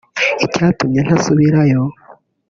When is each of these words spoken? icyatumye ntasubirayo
icyatumye 0.45 0.99
ntasubirayo 1.05 1.81